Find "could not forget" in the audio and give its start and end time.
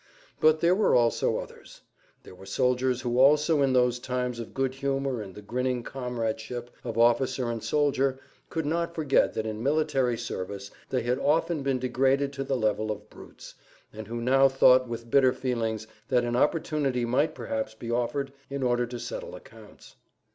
8.49-9.35